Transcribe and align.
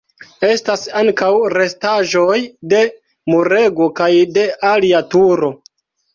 Estas 0.45 0.85
ankaŭ 1.01 1.29
restaĵoj 1.53 2.39
de 2.73 2.81
murego 3.35 3.91
kaj 4.01 4.09
de 4.41 4.49
alia 4.73 5.05
turo. 5.15 5.55